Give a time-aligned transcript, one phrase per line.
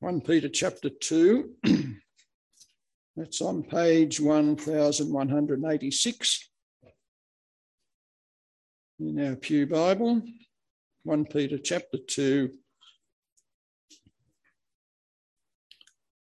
[0.00, 1.52] 1 Peter chapter 2.
[3.16, 6.50] That's on page 1186
[9.00, 10.20] in our Pew Bible.
[11.04, 12.50] 1 Peter chapter 2,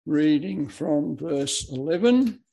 [0.06, 2.45] reading from verse 11.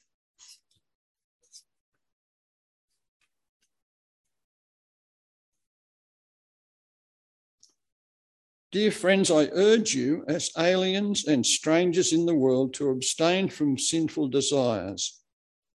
[8.73, 13.77] Dear friends, I urge you, as aliens and strangers in the world, to abstain from
[13.77, 15.21] sinful desires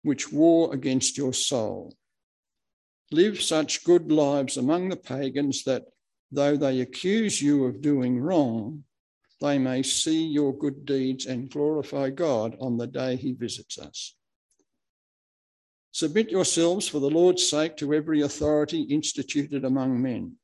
[0.01, 1.95] which war against your soul.
[3.11, 5.85] Live such good lives among the pagans that,
[6.31, 8.83] though they accuse you of doing wrong,
[9.41, 14.15] they may see your good deeds and glorify God on the day he visits us.
[15.91, 20.37] Submit yourselves for the Lord's sake to every authority instituted among men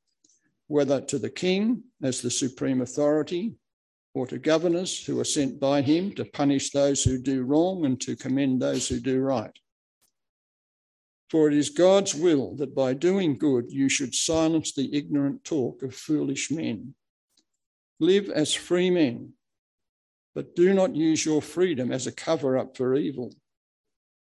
[0.68, 3.56] whether to the king as the supreme authority
[4.14, 8.00] or to governors who are sent by him to punish those who do wrong and
[8.02, 9.58] to commend those who do right.
[11.30, 15.82] For it is God's will that by doing good you should silence the ignorant talk
[15.82, 16.94] of foolish men.
[18.00, 19.34] Live as free men,
[20.36, 23.34] but do not use your freedom as a cover up for evil.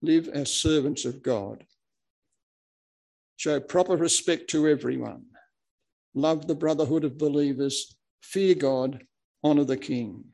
[0.01, 1.65] Live as servants of God.
[3.35, 5.25] Show proper respect to everyone
[6.13, 9.03] love the brotherhood of believers, fear God,
[9.43, 10.25] honour the king.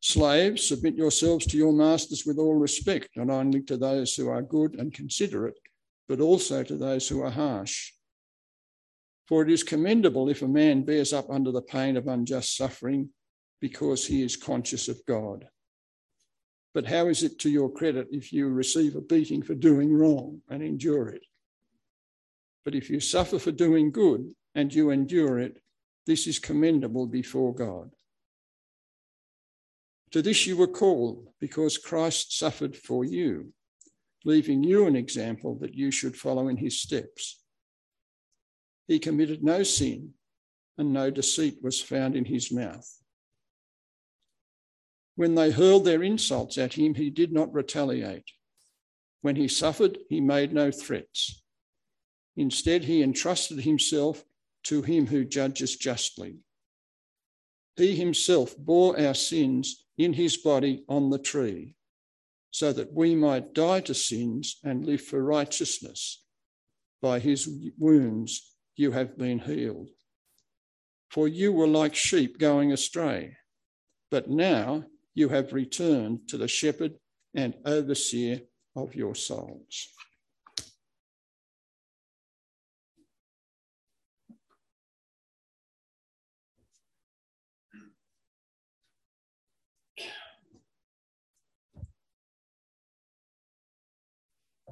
[0.00, 4.42] Slaves, submit yourselves to your masters with all respect, not only to those who are
[4.42, 5.58] good and considerate,
[6.08, 7.92] but also to those who are harsh.
[9.26, 13.10] For it is commendable if a man bears up under the pain of unjust suffering
[13.60, 15.48] because he is conscious of God.
[16.72, 20.42] But how is it to your credit if you receive a beating for doing wrong
[20.48, 21.22] and endure it?
[22.66, 25.62] But if you suffer for doing good and you endure it,
[26.04, 27.92] this is commendable before God.
[30.10, 33.52] To this you were called because Christ suffered for you,
[34.24, 37.40] leaving you an example that you should follow in his steps.
[38.88, 40.14] He committed no sin,
[40.76, 42.88] and no deceit was found in his mouth.
[45.14, 48.32] When they hurled their insults at him, he did not retaliate.
[49.22, 51.44] When he suffered, he made no threats.
[52.36, 54.24] Instead, he entrusted himself
[54.64, 56.38] to him who judges justly.
[57.76, 61.76] He himself bore our sins in his body on the tree,
[62.50, 66.22] so that we might die to sins and live for righteousness.
[67.00, 67.48] By his
[67.78, 69.90] wounds you have been healed.
[71.10, 73.36] For you were like sheep going astray,
[74.10, 76.98] but now you have returned to the shepherd
[77.34, 78.40] and overseer
[78.74, 79.88] of your souls.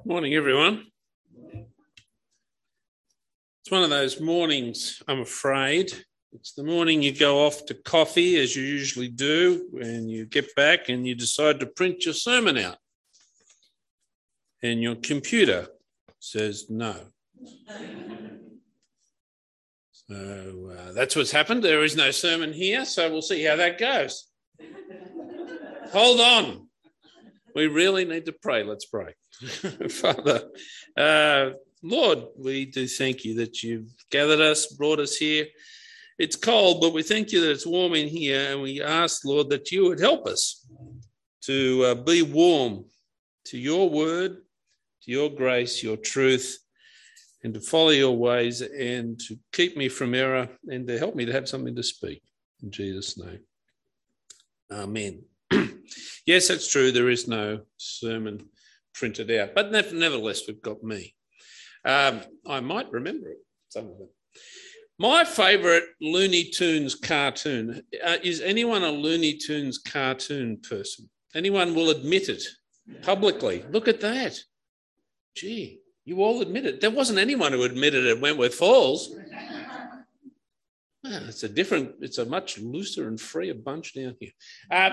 [0.07, 0.85] Morning, everyone.
[1.51, 1.71] It's
[3.71, 5.91] one of those mornings, I'm afraid.
[6.31, 10.55] It's the morning you go off to coffee, as you usually do, and you get
[10.55, 12.77] back and you decide to print your sermon out.
[14.61, 15.69] And your computer
[16.19, 16.97] says no.
[19.91, 21.63] So uh, that's what's happened.
[21.63, 24.27] There is no sermon here, so we'll see how that goes.
[25.93, 26.67] Hold on.
[27.55, 28.63] We really need to pray.
[28.63, 29.15] Let's pray.
[29.89, 30.49] Father,
[30.97, 31.49] uh,
[31.81, 35.45] Lord, we do thank you that you've gathered us, brought us here.
[36.17, 38.51] It's cold, but we thank you that it's warm in here.
[38.51, 40.65] And we ask, Lord, that you would help us
[41.43, 42.85] to uh, be warm
[43.45, 44.37] to your word,
[45.03, 46.57] to your grace, your truth,
[47.43, 51.25] and to follow your ways and to keep me from error and to help me
[51.25, 52.23] to have something to speak.
[52.63, 53.41] In Jesus' name.
[54.71, 55.23] Amen.
[56.25, 56.91] yes, that's true.
[56.91, 58.49] There is no sermon
[58.95, 59.53] printed out.
[59.53, 61.13] But nevertheless, we've got me.
[61.85, 63.37] Um, I might remember it,
[63.69, 64.09] some of them.
[64.97, 71.09] My favourite Looney Tunes cartoon uh, is anyone a Looney Tunes cartoon person?
[71.35, 72.43] Anyone will admit it
[73.01, 73.65] publicly.
[73.71, 74.39] Look at that.
[75.35, 76.79] Gee, you all admit it.
[76.79, 79.13] There wasn't anyone who admitted it Wentworth Falls.
[81.03, 84.31] Well, it's a different, it's a much looser and freer bunch down here.
[84.71, 84.91] Uh,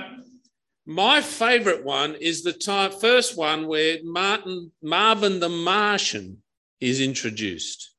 [0.87, 6.43] my favorite one is the first one where Martin Marvin the Martian
[6.81, 7.93] is introduced.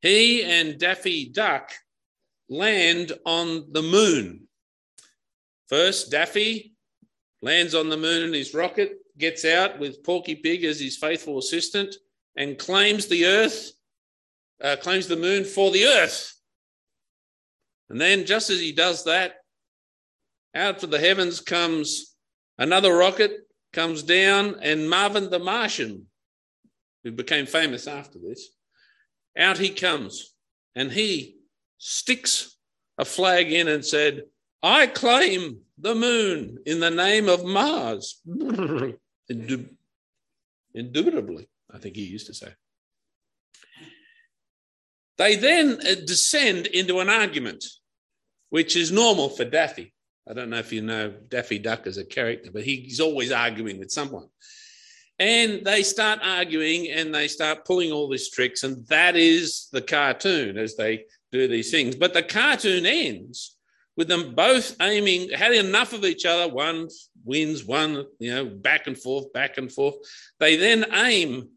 [0.00, 1.72] He and Daffy Duck
[2.48, 4.46] land on the moon.
[5.68, 6.74] First, Daffy
[7.42, 11.38] lands on the moon in his rocket, gets out with Porky Pig as his faithful
[11.38, 11.94] assistant,
[12.36, 13.72] and claims the Earth,
[14.62, 16.34] uh, claims the moon for the Earth.
[17.88, 19.39] And then, just as he does that,
[20.54, 22.14] out of the heavens comes
[22.58, 23.32] another rocket,
[23.72, 26.06] comes down, and Marvin the Martian,
[27.04, 28.48] who became famous after this,
[29.38, 30.34] out he comes
[30.74, 31.36] and he
[31.78, 32.56] sticks
[32.98, 34.24] a flag in and said,
[34.62, 38.20] I claim the moon in the name of Mars.
[40.74, 42.52] Indubitably, I think he used to say.
[45.16, 47.64] They then uh, descend into an argument,
[48.50, 49.92] which is normal for Daffy.
[50.28, 53.78] I don't know if you know Daffy Duck as a character, but he's always arguing
[53.78, 54.28] with someone.
[55.18, 58.62] And they start arguing and they start pulling all these tricks.
[58.62, 61.94] And that is the cartoon as they do these things.
[61.94, 63.56] But the cartoon ends
[63.96, 66.50] with them both aiming, had enough of each other.
[66.50, 66.88] One
[67.24, 69.96] wins, one, you know, back and forth, back and forth.
[70.38, 71.50] They then aim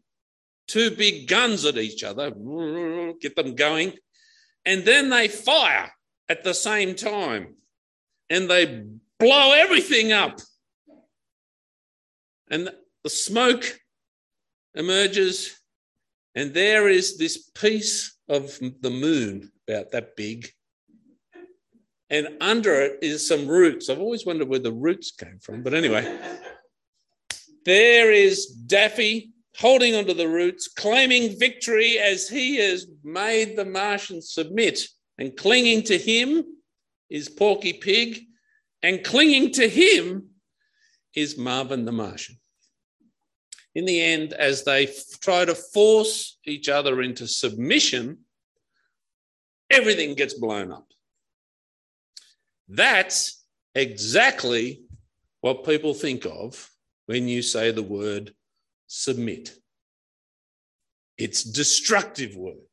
[0.66, 2.30] two big guns at each other,
[3.20, 3.94] get them going,
[4.64, 5.90] and then they fire
[6.28, 7.54] at the same time
[8.30, 8.84] and they
[9.18, 10.38] blow everything up.
[12.50, 12.70] And
[13.02, 13.78] the smoke
[14.74, 15.58] emerges,
[16.34, 20.50] and there is this piece of the moon about that big
[22.10, 23.88] and under it is some roots.
[23.88, 26.18] I've always wondered where the roots came from, but anyway,
[27.64, 34.32] there is Daffy holding onto the roots, claiming victory as he has made the Martians
[34.32, 34.86] submit,
[35.18, 36.44] and clinging to him
[37.10, 38.24] is Porky Pig,
[38.82, 40.28] and clinging to him
[41.14, 42.36] is Marvin the Martian.
[43.74, 48.18] In the end, as they f- try to force each other into submission,
[49.70, 50.86] everything gets blown up.
[52.68, 54.84] That's exactly
[55.40, 56.70] what people think of
[57.06, 58.34] when you say the word
[58.86, 59.54] submit.
[61.18, 62.66] It's destructive word.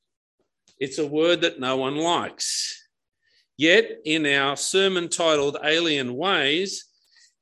[0.80, 2.81] It's a word that no one likes.
[3.62, 6.86] Yet in our sermon titled Alien Ways,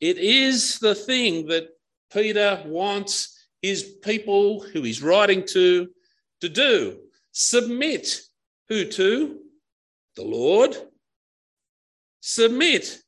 [0.01, 1.69] it is the thing that
[2.11, 5.87] Peter wants his people who he's writing to
[6.41, 6.99] to do.
[7.31, 8.19] Submit.
[8.67, 9.39] Who to?
[10.17, 10.75] The Lord
[12.19, 12.99] submit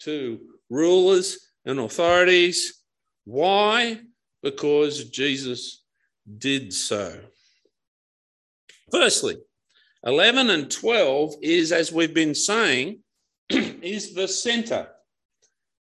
[0.00, 0.38] to
[0.68, 2.84] rulers and authorities.
[3.24, 3.98] Why?
[4.42, 5.82] Because Jesus
[6.36, 7.18] did so.
[8.92, 9.36] Firstly,
[10.04, 13.00] 11 and 12 is, as we've been saying,
[13.50, 14.88] is the center,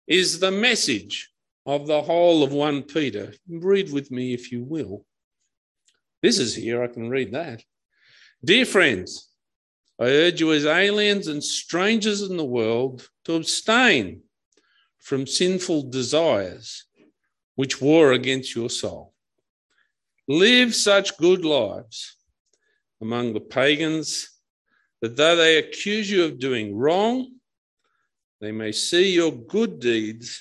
[0.07, 1.31] is the message
[1.65, 3.33] of the whole of 1 Peter.
[3.49, 5.07] Read with me if you will.
[6.23, 7.63] This is here, I can read that.
[8.45, 9.29] Dear friends,
[9.99, 14.23] I urge you as aliens and strangers in the world to abstain
[14.99, 16.85] from sinful desires
[17.55, 19.15] which war against your soul.
[20.29, 22.17] Live such good lives
[23.03, 24.31] among the pagans
[25.03, 27.29] that though they accuse you of doing wrong,
[28.41, 30.41] they may see your good deeds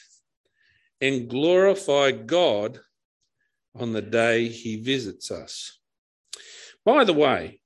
[1.01, 2.79] and glorify God
[3.75, 5.79] on the day he visits us.
[6.85, 7.59] By the way,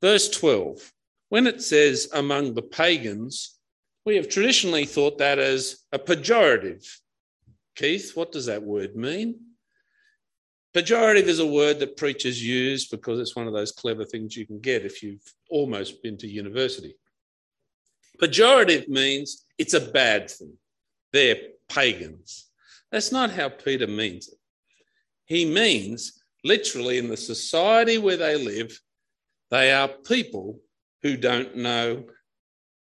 [0.00, 0.92] verse 12
[1.28, 3.58] when it says among the pagans,
[4.06, 6.86] we have traditionally thought that as a pejorative.
[7.76, 9.38] Keith, what does that word mean?
[10.74, 14.46] Pejorative is a word that preachers use because it's one of those clever things you
[14.46, 16.94] can get if you've almost been to university.
[18.20, 20.52] Pejorative means it's a bad thing.
[21.12, 21.36] They're
[21.68, 22.50] pagans.
[22.92, 24.38] That's not how Peter means it.
[25.24, 28.78] He means, literally, in the society where they live,
[29.50, 30.60] they are people
[31.02, 32.04] who don't know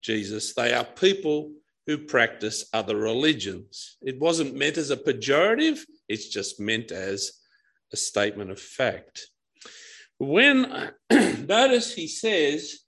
[0.01, 0.53] Jesus.
[0.53, 1.51] They are people
[1.86, 3.98] who practice other religions.
[4.01, 5.79] It wasn't meant as a pejorative,
[6.10, 7.32] it's just meant as
[7.94, 9.27] a statement of fact.
[10.20, 12.79] When, notice he says,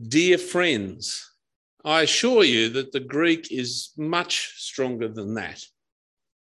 [0.00, 1.28] Dear friends,
[1.84, 5.60] I assure you that the Greek is much stronger than that.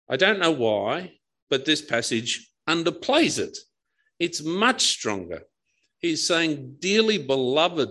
[0.07, 1.13] I don't know why,
[1.49, 3.57] but this passage underplays it.
[4.19, 5.41] It's much stronger.
[5.97, 7.89] He's saying, dearly beloved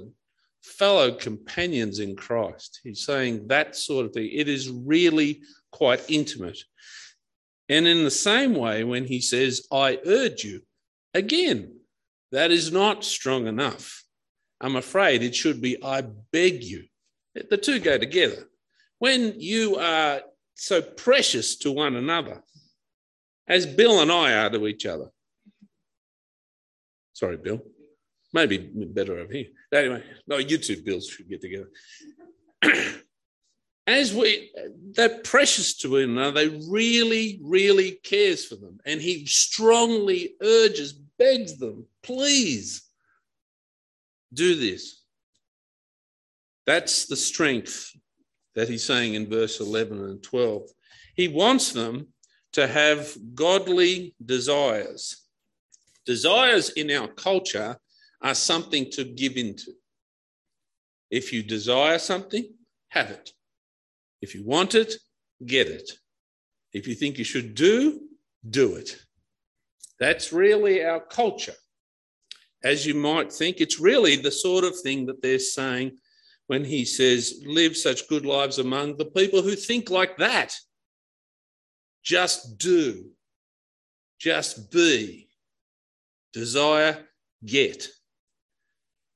[0.63, 2.81] fellow companions in Christ.
[2.85, 4.31] He's saying that sort of thing.
[4.33, 5.43] It is really
[5.73, 6.59] quite intimate.
[7.71, 10.63] And in the same way, when he says, I urge you,
[11.15, 11.79] again,
[12.33, 14.03] that is not strong enough.
[14.61, 16.85] I'm afraid it should be, I beg you.
[17.35, 18.49] The two go together.
[18.99, 20.21] When you are
[20.57, 22.43] so precious to one another,
[23.47, 25.07] as Bill and I are to each other.
[27.13, 27.63] Sorry, Bill.
[28.33, 29.47] Maybe better over here.
[29.73, 31.69] Anyway, no, you two bills should get together.
[33.91, 34.53] As we,
[34.93, 38.79] they're precious to him now, they really, really cares for them.
[38.87, 42.83] And he strongly urges, begs them, please
[44.33, 45.03] do this.
[46.67, 47.91] That's the strength
[48.55, 50.69] that he's saying in verse 11 and 12.
[51.17, 52.07] He wants them
[52.53, 55.25] to have godly desires.
[56.07, 57.77] Desires in our culture
[58.23, 59.73] are something to give into.
[61.11, 62.55] If you desire something,
[62.91, 63.33] have it.
[64.21, 64.95] If you want it,
[65.45, 65.91] get it.
[66.73, 68.01] If you think you should do,
[68.49, 68.97] do it.
[69.99, 71.55] That's really our culture.
[72.63, 75.93] As you might think, it's really the sort of thing that they're saying
[76.47, 80.55] when he says, live such good lives among the people who think like that.
[82.03, 83.11] Just do,
[84.19, 85.29] just be,
[86.33, 87.07] desire,
[87.45, 87.87] get.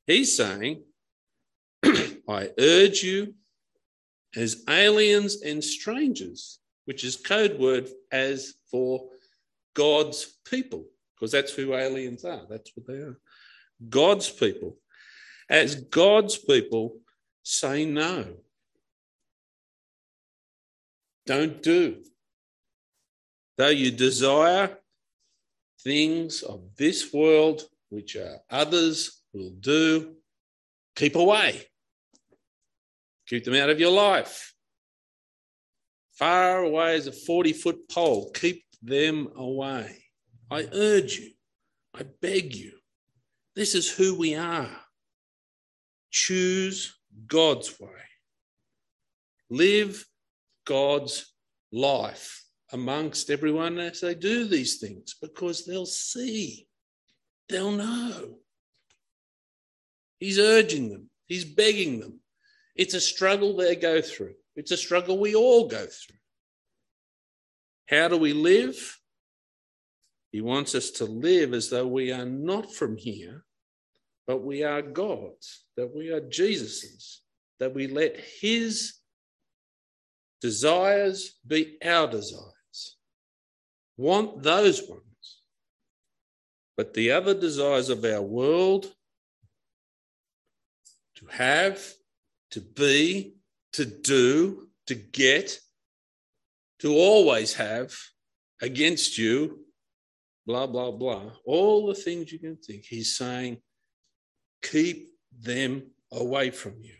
[0.06, 0.84] He's saying,
[1.84, 3.34] I urge you
[4.36, 9.08] as aliens and strangers, which is code word as for
[9.74, 12.42] God's people, because that's who aliens are.
[12.48, 13.18] That's what they are.
[13.88, 14.76] God's people.
[15.48, 16.98] As God's people,
[17.42, 18.36] say no.
[21.26, 22.02] Don't do.
[23.56, 24.78] Though you desire
[25.82, 30.14] things of this world, which are others will do,
[30.96, 31.66] keep away.
[33.26, 34.52] Keep them out of your life.
[36.12, 40.04] Far away as a 40 foot pole, keep them away.
[40.50, 41.30] I urge you,
[41.94, 42.72] I beg you.
[43.56, 44.76] This is who we are.
[46.10, 47.88] Choose God's way.
[49.50, 50.06] Live
[50.64, 51.32] God's
[51.72, 56.66] life amongst everyone as they do these things because they'll see,
[57.48, 58.38] they'll know.
[60.18, 62.20] He's urging them, he's begging them.
[62.74, 66.16] It's a struggle they go through, it's a struggle we all go through.
[67.88, 68.98] How do we live?
[70.32, 73.44] He wants us to live as though we are not from here,
[74.26, 77.22] but we are God's, that we are Jesus's,
[77.60, 78.94] that we let His
[80.40, 82.96] desires be our desires.
[83.96, 85.02] Want those ones.
[86.76, 88.92] But the other desires of our world
[91.16, 91.80] to have,
[92.54, 93.34] to be,
[93.72, 95.58] to do, to get,
[96.78, 97.92] to always have
[98.62, 99.58] against you
[100.46, 101.32] blah, blah, blah.
[101.44, 102.84] All the things you can think.
[102.84, 103.58] He's saying,
[104.62, 106.94] keep them away from you.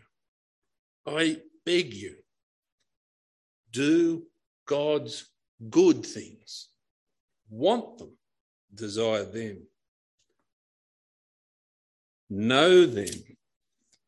[1.07, 2.15] I beg you,
[3.71, 4.23] do
[4.65, 5.29] God's
[5.69, 6.67] good things.
[7.49, 8.17] Want them,
[8.73, 9.67] desire them.
[12.29, 13.34] Know them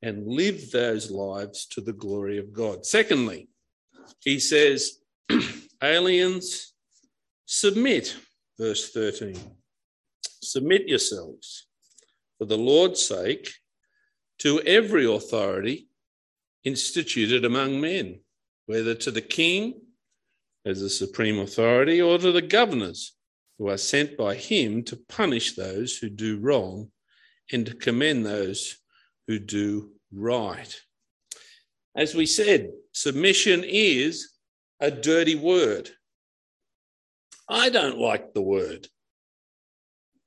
[0.02, 2.86] and live those lives to the glory of God.
[2.86, 3.50] Secondly,
[4.22, 5.00] he says,
[5.84, 6.74] aliens,
[7.46, 8.16] submit
[8.60, 9.38] verse 13.
[10.42, 11.68] Submit yourselves
[12.38, 13.50] for the Lord's sake
[14.40, 15.88] to every authority
[16.64, 18.20] instituted among men,
[18.66, 19.82] whether to the king
[20.66, 23.14] as the supreme authority or to the governors
[23.58, 26.92] who are sent by him to punish those who do wrong
[27.52, 28.78] and to commend those
[29.28, 30.74] who do right.
[31.96, 34.38] As we said, submission is
[34.80, 35.90] a dirty word.
[37.50, 38.88] I don't like the word.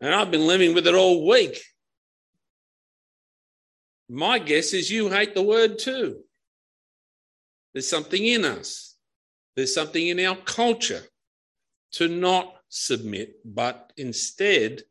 [0.00, 1.60] And I've been living with it all week.
[4.08, 6.20] My guess is you hate the word too.
[7.72, 8.96] There's something in us,
[9.54, 11.02] there's something in our culture
[11.92, 14.82] to not submit, but instead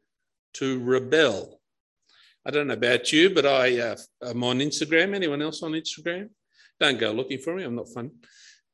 [0.54, 1.59] to rebel.
[2.46, 5.13] I don't know about you, but I uh, am on Instagram.
[5.13, 6.29] Anyone else on Instagram?
[6.79, 7.63] Don't go looking for me.
[7.63, 8.12] I'm not fun.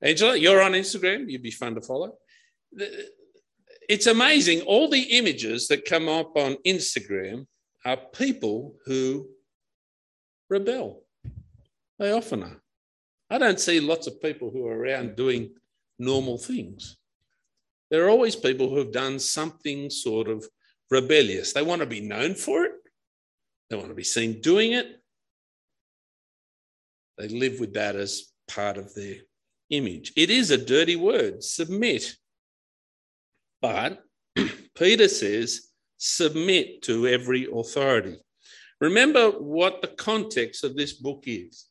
[0.02, 1.30] Angela, you're on Instagram.
[1.30, 2.14] You'd be fun to follow
[3.88, 4.62] it's amazing.
[4.62, 7.46] All the images that come up on Instagram
[7.86, 9.28] are people who
[10.50, 11.04] rebel.
[12.00, 12.62] They often are.
[13.30, 15.52] I don't see lots of people who are around doing
[15.98, 16.98] normal things.
[17.90, 20.46] There are always people who have done something sort of
[20.92, 21.54] rebellious.
[21.54, 22.72] They want to be known for it,
[23.70, 25.02] they want to be seen doing it.
[27.18, 29.16] They live with that as part of their
[29.70, 30.14] image.
[30.16, 32.16] It is a dirty word submit.
[33.62, 34.04] But
[34.78, 38.18] Peter says, submit to every authority.
[38.82, 41.68] Remember what the context of this book is.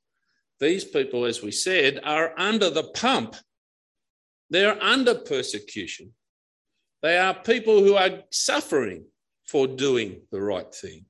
[0.60, 3.36] These people, as we said, are under the pump,
[4.50, 6.12] they're under persecution.
[7.02, 9.04] They are people who are suffering
[9.46, 11.04] for doing the right thing.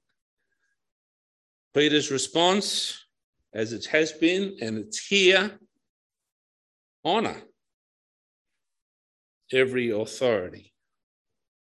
[1.75, 3.05] Peter's response,
[3.53, 5.59] as it has been and it's here,
[7.05, 7.43] honor
[9.53, 10.73] every authority.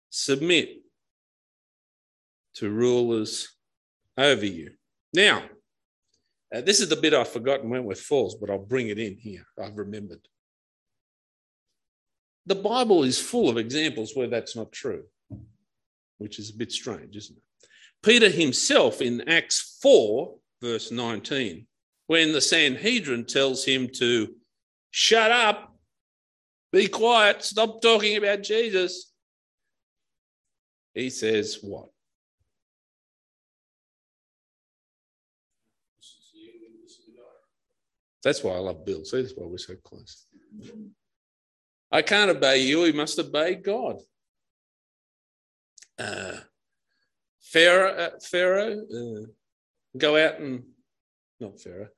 [0.09, 0.81] Submit
[2.55, 3.55] to rulers
[4.17, 4.71] over you.
[5.13, 5.43] Now,
[6.53, 9.47] Uh, this is the bit I've forgotten Wentworth Falls, but I'll bring it in here.
[9.57, 10.27] I've remembered.
[12.45, 15.05] The Bible is full of examples where that's not true,
[16.17, 17.43] which is a bit strange, isn't it?
[18.03, 21.67] Peter himself in Acts 4, verse 19,
[22.07, 24.33] when the Sanhedrin tells him to
[24.89, 25.75] shut up,
[26.71, 29.11] be quiet, stop talking about Jesus,
[30.93, 31.89] he says, What?
[38.23, 39.03] That's why I love Bill.
[39.03, 40.27] See, that's why we're so close.
[41.91, 42.81] I can't obey you.
[42.81, 43.97] We must obey God.
[45.97, 46.33] Uh,
[47.41, 49.25] Pharaoh, uh, Pharaoh uh,
[49.97, 50.63] go out and,
[51.39, 51.89] not Pharaoh,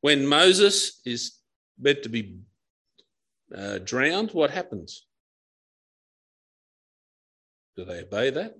[0.00, 1.38] when Moses is
[1.78, 2.38] meant to be
[3.54, 5.06] uh, drowned, what happens?
[7.76, 8.54] Do they obey that?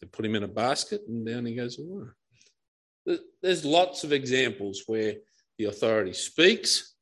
[0.00, 3.18] They put him in a basket and down he goes away.
[3.40, 5.14] There's lots of examples where
[5.58, 6.94] the authority speaks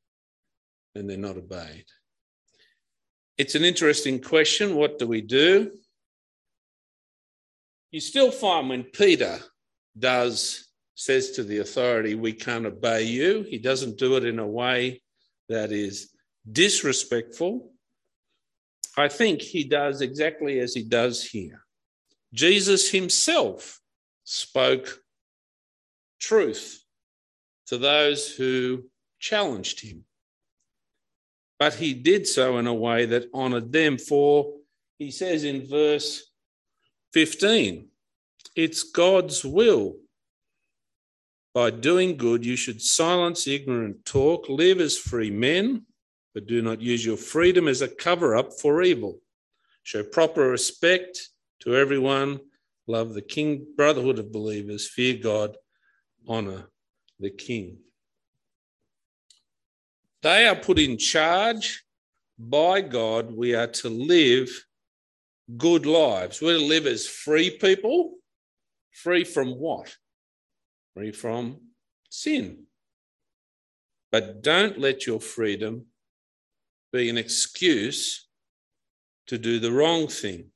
[0.94, 1.86] and they're not obeyed.
[3.36, 4.76] It's an interesting question.
[4.76, 5.72] What do we do?
[7.94, 9.38] You still find when Peter
[9.96, 14.46] does says to the authority, We can't obey you, he doesn't do it in a
[14.48, 15.00] way
[15.48, 16.10] that is
[16.50, 17.70] disrespectful.
[18.98, 21.64] I think he does exactly as he does here.
[22.32, 23.80] Jesus himself
[24.24, 24.98] spoke
[26.18, 26.82] truth
[27.68, 30.04] to those who challenged him.
[31.60, 34.52] But he did so in a way that honored them, for
[34.98, 36.24] he says in verse
[37.14, 37.86] 15,
[38.56, 39.94] it's God's will.
[41.54, 45.86] By doing good, you should silence ignorant talk, live as free men,
[46.34, 49.20] but do not use your freedom as a cover up for evil.
[49.84, 51.28] Show proper respect
[51.60, 52.40] to everyone,
[52.88, 55.56] love the king, brotherhood of believers, fear God,
[56.26, 56.64] honor
[57.20, 57.78] the king.
[60.22, 61.84] They are put in charge
[62.36, 63.30] by God.
[63.30, 64.50] We are to live
[65.56, 66.40] good lives.
[66.40, 68.14] We're to live as free people.
[68.92, 69.96] Free from what?
[70.94, 71.60] Free from
[72.10, 72.64] sin.
[74.12, 75.86] But don't let your freedom
[76.92, 78.28] be an excuse
[79.26, 80.50] to do the wrong thing.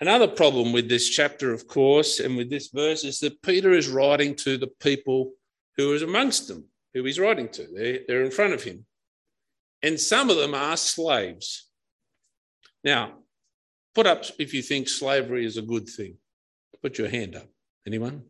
[0.00, 3.88] Another problem with this chapter, of course, and with this verse is that Peter is
[3.88, 5.32] writing to the people
[5.78, 7.66] who is amongst them, who he's writing to.
[7.74, 8.84] They're, they're in front of him.
[9.82, 11.70] And some of them are slaves.
[12.84, 13.14] Now,
[13.96, 16.18] put up if you think slavery is a good thing.
[16.82, 17.48] Put your hand up.
[17.86, 18.24] Anyone?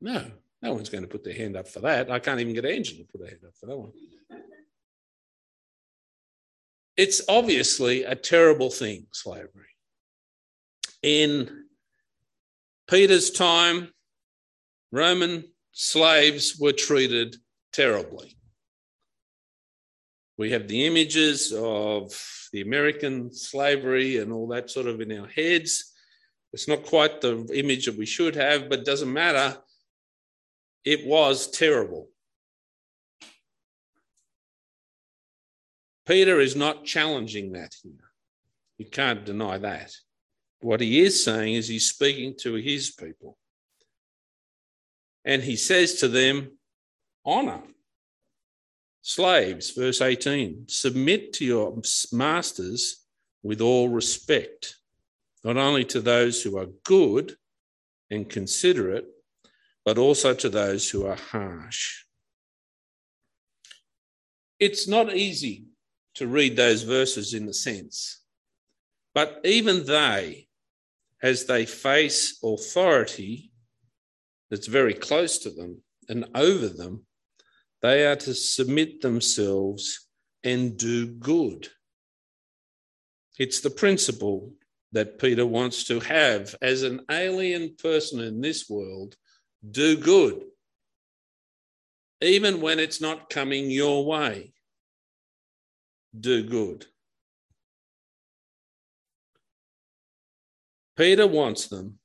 [0.00, 0.24] No,
[0.62, 2.10] no one's going to put their hand up for that.
[2.10, 3.92] I can't even get Angela to put her hand up for that one.
[6.96, 9.74] It's obviously a terrible thing, slavery.
[11.02, 11.66] In
[12.88, 13.90] Peter's time,
[14.92, 17.36] Roman slaves were treated
[17.70, 18.35] terribly.
[20.38, 22.12] We have the images of
[22.52, 25.92] the American slavery and all that sort of in our heads.
[26.52, 29.58] It's not quite the image that we should have, but doesn't matter.
[30.84, 32.08] It was terrible.
[36.06, 37.92] Peter is not challenging that here.
[38.78, 39.92] You can't deny that.
[40.60, 43.36] What he is saying is he's speaking to his people.
[45.24, 46.58] And he says to them,
[47.24, 47.62] honor.
[49.08, 51.80] Slaves, verse 18, submit to your
[52.12, 53.06] masters
[53.40, 54.74] with all respect,
[55.44, 57.36] not only to those who are good
[58.10, 59.06] and considerate,
[59.84, 62.02] but also to those who are harsh.
[64.58, 65.66] It's not easy
[66.16, 68.24] to read those verses in the sense,
[69.14, 70.48] but even they
[71.22, 73.52] as they face authority
[74.50, 77.06] that's very close to them and over them,
[77.82, 80.08] they are to submit themselves
[80.42, 81.68] and do good.
[83.38, 84.54] It's the principle
[84.92, 89.16] that Peter wants to have as an alien person in this world
[89.68, 90.42] do good,
[92.20, 94.52] even when it's not coming your way.
[96.18, 96.86] Do good.
[100.96, 101.98] Peter wants them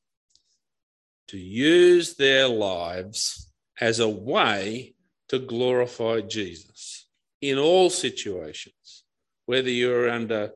[1.29, 4.95] to use their lives as a way
[5.31, 7.07] to glorify Jesus
[7.41, 9.03] in all situations,
[9.47, 10.51] whether you're under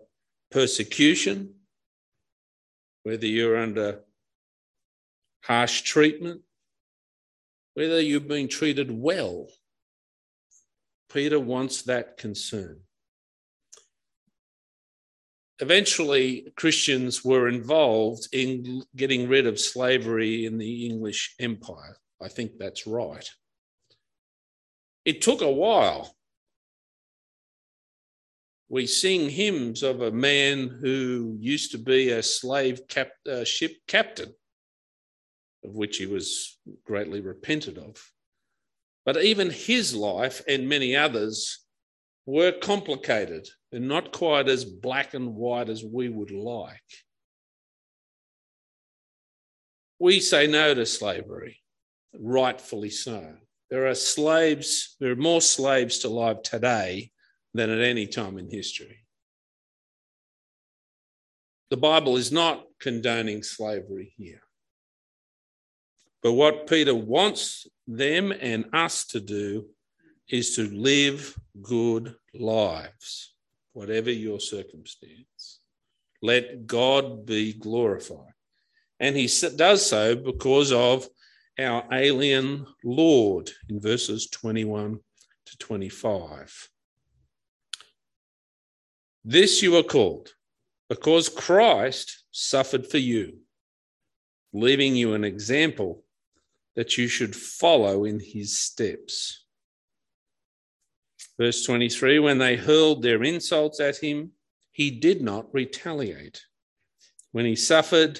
[0.52, 1.56] persecution,
[3.04, 4.02] whether you're under
[5.44, 6.42] harsh treatment,
[7.74, 9.48] whether you've been treated well.
[11.10, 12.82] Peter wants that concern
[15.60, 21.98] eventually Christians were involved in getting rid of slavery in the English Empire.
[22.22, 23.30] I think that's right.
[25.06, 26.16] It took a while.
[28.68, 33.78] We sing hymns of a man who used to be a slave cap, uh, ship
[33.88, 34.34] captain,
[35.64, 38.04] of which he was greatly repented of.
[39.06, 41.60] But even his life and many others
[42.26, 46.82] were complicated and not quite as black and white as we would like.
[50.00, 51.62] We say no to slavery,
[52.20, 53.36] rightfully so.
[53.76, 57.12] There are slaves, there are more slaves to life today
[57.54, 59.00] than at any time in history.
[61.70, 64.40] The Bible is not condoning slavery here.
[66.24, 69.66] But what Peter wants them and us to do
[70.30, 73.34] is to live good lives,
[73.74, 75.60] whatever your circumstance.
[76.22, 78.36] Let God be glorified.
[79.02, 81.10] And he does so because of
[81.60, 85.00] our alien Lord in verses 21
[85.46, 86.70] to 25.
[89.24, 90.34] This you are called
[90.90, 93.40] because Christ suffered for you,
[94.54, 96.04] leaving you an example
[96.76, 99.46] that you should follow in his steps.
[101.38, 104.32] Verse 23 When they hurled their insults at him,
[104.72, 106.44] he did not retaliate.
[107.32, 108.20] When he suffered,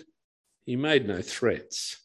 [0.66, 1.98] he made no threats.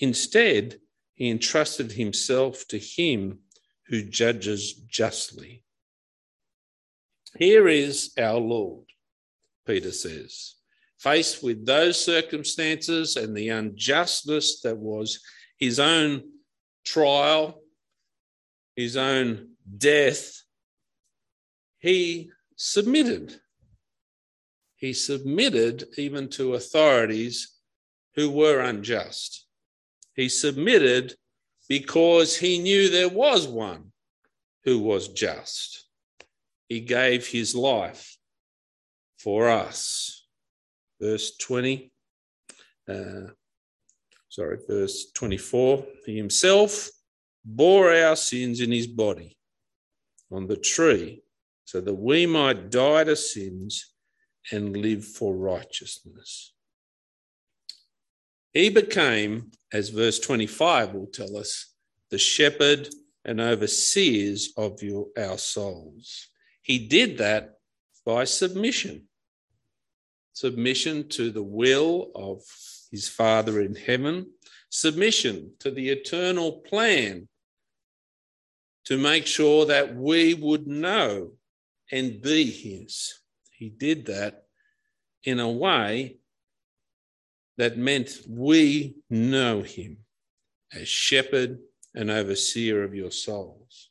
[0.00, 0.80] Instead,
[1.14, 3.40] he entrusted himself to him
[3.86, 5.62] who judges justly.
[7.36, 8.86] Here is our Lord,
[9.66, 10.54] Peter says,
[10.98, 15.20] faced with those circumstances and the unjustness that was
[15.58, 16.22] his own
[16.84, 17.62] trial,
[18.74, 20.42] his own death,
[21.78, 23.40] he submitted.
[24.76, 27.54] He submitted even to authorities
[28.14, 29.46] who were unjust.
[30.20, 31.14] He submitted
[31.66, 33.92] because he knew there was one
[34.64, 35.86] who was just.
[36.68, 38.18] He gave his life
[39.18, 40.26] for us.
[41.00, 41.90] Verse 20,
[42.86, 43.30] uh,
[44.28, 45.86] sorry, verse 24.
[46.04, 46.90] He himself
[47.42, 49.38] bore our sins in his body
[50.30, 51.22] on the tree
[51.64, 53.94] so that we might die to sins
[54.52, 56.52] and live for righteousness.
[58.52, 61.74] He became, as verse 25 will tell us,
[62.10, 62.88] the shepherd
[63.24, 66.28] and overseers of your, our souls.
[66.62, 67.58] He did that
[68.04, 69.06] by submission
[70.40, 72.40] submission to the will of
[72.90, 74.26] his Father in heaven,
[74.70, 77.28] submission to the eternal plan
[78.86, 81.32] to make sure that we would know
[81.92, 83.20] and be his.
[83.50, 84.44] He did that
[85.24, 86.16] in a way
[87.60, 89.98] that meant we know him
[90.72, 91.58] as shepherd
[91.94, 93.90] and overseer of your souls.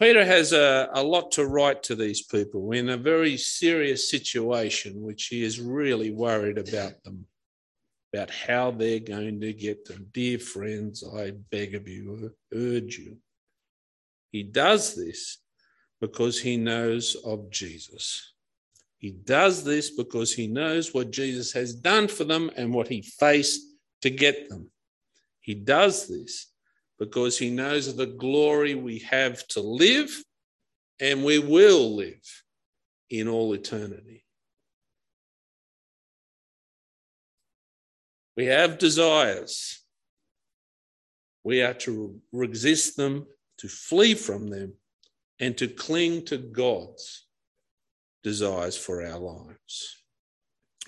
[0.00, 5.02] Peter has a, a lot to write to these people in a very serious situation,
[5.02, 7.26] which he is really worried about them,
[8.14, 10.06] about how they're going to get them.
[10.12, 13.18] Dear friends, I beg of you, urge you.
[14.32, 15.40] He does this
[16.00, 18.32] because he knows of Jesus.
[18.98, 23.02] He does this because he knows what Jesus has done for them and what he
[23.02, 23.60] faced
[24.02, 24.70] to get them.
[25.40, 26.52] He does this
[26.98, 30.10] because he knows of the glory we have to live
[31.00, 32.42] and we will live
[33.08, 34.24] in all eternity.
[38.36, 39.80] We have desires.
[41.44, 43.26] We are to resist them,
[43.58, 44.74] to flee from them,
[45.40, 47.27] and to cling to God's
[48.22, 50.02] desires for our lives.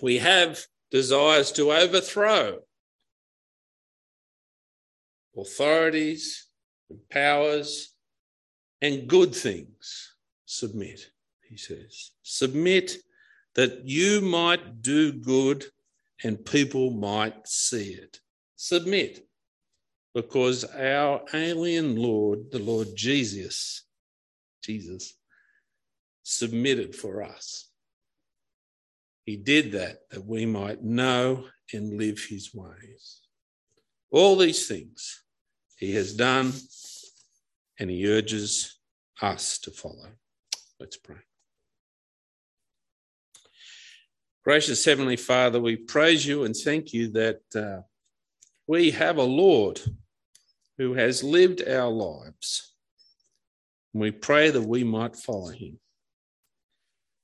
[0.03, 2.59] We have desires to overthrow
[5.37, 6.49] authorities
[6.89, 7.95] and powers
[8.83, 10.15] and good things.
[10.47, 11.01] Submit,
[11.49, 12.13] he says.
[12.23, 12.97] Submit
[13.55, 15.65] that you might do good
[16.23, 18.21] and people might see it.
[18.57, 19.27] Submit
[20.15, 23.85] because our alien Lord, the Lord Jesus,
[24.63, 25.15] Jesus,
[26.31, 27.69] submitted for us.
[29.25, 33.21] He did that that we might know and live his ways.
[34.11, 35.23] All these things
[35.77, 36.53] he has done,
[37.79, 38.79] and he urges
[39.23, 40.09] us to follow.
[40.79, 41.17] Let's pray.
[44.45, 47.83] Gracious Heavenly Father, we praise you and thank you that uh,
[48.67, 49.81] we have a Lord
[50.79, 52.75] who has lived our lives.
[53.93, 55.79] We pray that we might follow him.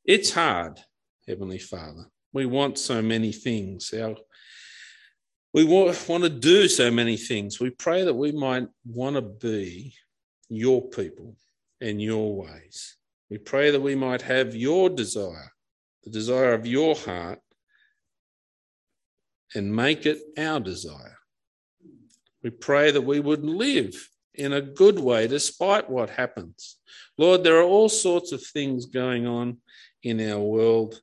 [0.07, 0.79] It's hard,
[1.27, 2.09] Heavenly Father.
[2.33, 3.92] We want so many things.
[3.92, 4.14] Our,
[5.53, 7.59] we want, want to do so many things.
[7.59, 9.95] We pray that we might want to be
[10.49, 11.35] your people
[11.81, 12.97] and your ways.
[13.31, 15.51] We pray that we might have your desire,
[16.05, 17.40] the desire of your heart,
[19.57, 21.19] and make it our desire.
[22.45, 26.77] We pray that we would live in a good way despite what happens.
[27.18, 29.59] Lord, there are all sorts of things going on
[30.03, 31.01] in our world,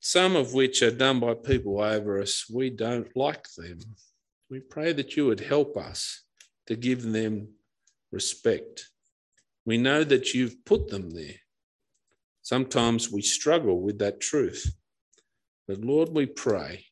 [0.00, 2.46] some of which are done by people over us.
[2.52, 3.78] We don't like them.
[4.48, 6.24] We pray that you would help us
[6.66, 7.48] to give them
[8.10, 8.88] respect.
[9.64, 11.36] We know that you've put them there.
[12.42, 14.72] Sometimes we struggle with that truth.
[15.68, 16.86] But Lord, we pray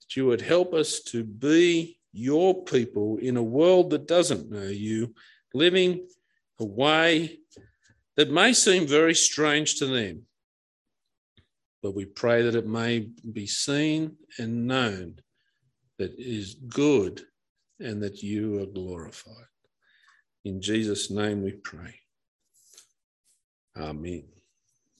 [0.00, 4.68] that you would help us to be your people in a world that doesn't know
[4.68, 5.14] you,
[5.52, 6.06] living
[6.60, 7.38] a way
[8.16, 10.22] that may seem very strange to them.
[11.82, 15.16] But we pray that it may be seen and known
[15.98, 17.22] that is good
[17.80, 19.34] and that you are glorified.
[20.44, 21.94] In Jesus' name we pray.
[23.76, 24.33] Amen.